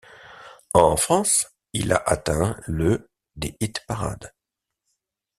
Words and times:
En 0.73 0.97
France, 0.97 1.53
il 1.73 1.91
a 1.93 1.97
atteint 2.03 2.59
le 2.65 3.07
des 3.35 3.55
hit-parades. 3.59 4.33